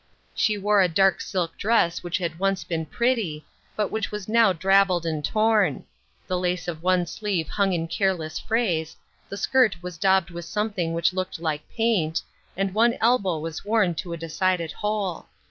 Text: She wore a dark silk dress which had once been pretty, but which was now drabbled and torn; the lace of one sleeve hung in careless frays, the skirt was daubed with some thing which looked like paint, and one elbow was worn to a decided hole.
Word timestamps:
She 0.33 0.57
wore 0.57 0.81
a 0.81 0.87
dark 0.87 1.21
silk 1.21 1.55
dress 1.59 2.01
which 2.01 2.17
had 2.17 2.39
once 2.39 2.63
been 2.63 2.87
pretty, 2.87 3.45
but 3.75 3.91
which 3.91 4.09
was 4.11 4.27
now 4.27 4.51
drabbled 4.51 5.05
and 5.05 5.23
torn; 5.23 5.83
the 6.25 6.39
lace 6.39 6.67
of 6.67 6.81
one 6.81 7.05
sleeve 7.05 7.47
hung 7.49 7.71
in 7.73 7.87
careless 7.87 8.39
frays, 8.39 8.95
the 9.29 9.37
skirt 9.37 9.83
was 9.83 9.99
daubed 9.99 10.31
with 10.31 10.45
some 10.45 10.71
thing 10.71 10.93
which 10.93 11.13
looked 11.13 11.39
like 11.39 11.69
paint, 11.69 12.23
and 12.57 12.73
one 12.73 12.95
elbow 12.99 13.37
was 13.37 13.63
worn 13.63 13.93
to 13.93 14.11
a 14.11 14.17
decided 14.17 14.71
hole. 14.71 15.27